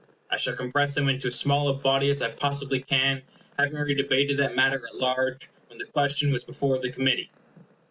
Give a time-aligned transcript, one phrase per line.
[0.31, 3.21] I shall compress them into as small a body as I possibly can,
[3.59, 7.29] having already debated that matter at large when the question was before the Committee.